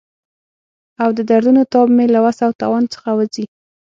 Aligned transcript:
او 1.03 1.09
د 1.17 1.19
دردونو 1.29 1.61
تاب 1.71 1.87
مې 1.95 2.05
له 2.13 2.19
وس 2.25 2.37
او 2.45 2.51
توان 2.61 2.83
څخه 2.93 3.09
وځي. 3.17 3.45